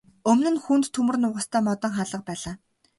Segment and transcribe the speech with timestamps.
[0.31, 2.55] Өмнө нь хүнд төмөр нугастай модон хаалга байлаа.